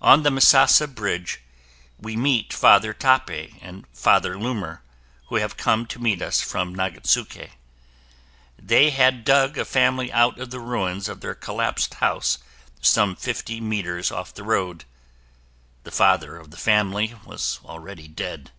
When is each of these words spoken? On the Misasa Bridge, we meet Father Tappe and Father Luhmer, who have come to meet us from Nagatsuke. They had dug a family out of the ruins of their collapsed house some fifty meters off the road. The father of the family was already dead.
On 0.00 0.24
the 0.24 0.30
Misasa 0.30 0.92
Bridge, 0.92 1.40
we 1.96 2.16
meet 2.16 2.52
Father 2.52 2.92
Tappe 2.92 3.50
and 3.60 3.84
Father 3.92 4.34
Luhmer, 4.34 4.80
who 5.28 5.36
have 5.36 5.56
come 5.56 5.86
to 5.86 6.00
meet 6.00 6.20
us 6.20 6.40
from 6.40 6.74
Nagatsuke. 6.74 7.48
They 8.58 8.90
had 8.90 9.24
dug 9.24 9.56
a 9.56 9.64
family 9.64 10.10
out 10.12 10.40
of 10.40 10.50
the 10.50 10.58
ruins 10.58 11.08
of 11.08 11.20
their 11.20 11.36
collapsed 11.36 11.94
house 12.02 12.38
some 12.80 13.14
fifty 13.14 13.60
meters 13.60 14.10
off 14.10 14.34
the 14.34 14.42
road. 14.42 14.84
The 15.84 15.92
father 15.92 16.38
of 16.38 16.50
the 16.50 16.56
family 16.56 17.14
was 17.24 17.60
already 17.64 18.08
dead. 18.08 18.50